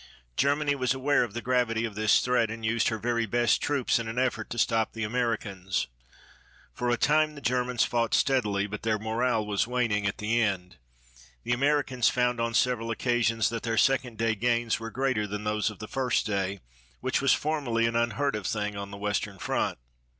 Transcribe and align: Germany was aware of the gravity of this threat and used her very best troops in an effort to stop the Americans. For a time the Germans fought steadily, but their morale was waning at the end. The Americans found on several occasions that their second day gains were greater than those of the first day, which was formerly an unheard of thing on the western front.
Germany 0.35 0.73
was 0.73 0.95
aware 0.95 1.23
of 1.23 1.33
the 1.35 1.43
gravity 1.43 1.85
of 1.85 1.93
this 1.93 2.21
threat 2.21 2.49
and 2.49 2.65
used 2.65 2.87
her 2.87 2.97
very 2.97 3.27
best 3.27 3.61
troops 3.61 3.99
in 3.99 4.07
an 4.07 4.17
effort 4.17 4.49
to 4.49 4.57
stop 4.57 4.93
the 4.93 5.03
Americans. 5.03 5.89
For 6.73 6.89
a 6.89 6.97
time 6.97 7.35
the 7.35 7.39
Germans 7.39 7.83
fought 7.83 8.15
steadily, 8.15 8.65
but 8.65 8.81
their 8.81 8.97
morale 8.97 9.45
was 9.45 9.67
waning 9.67 10.07
at 10.07 10.17
the 10.17 10.41
end. 10.41 10.77
The 11.43 11.51
Americans 11.53 12.09
found 12.09 12.41
on 12.41 12.55
several 12.55 12.89
occasions 12.89 13.49
that 13.49 13.61
their 13.61 13.77
second 13.77 14.17
day 14.17 14.33
gains 14.33 14.79
were 14.79 14.89
greater 14.89 15.27
than 15.27 15.43
those 15.43 15.69
of 15.69 15.77
the 15.77 15.87
first 15.87 16.25
day, 16.25 16.61
which 17.01 17.21
was 17.21 17.33
formerly 17.33 17.85
an 17.85 17.95
unheard 17.95 18.35
of 18.35 18.47
thing 18.47 18.75
on 18.75 18.89
the 18.89 18.97
western 18.97 19.37
front. 19.37 19.77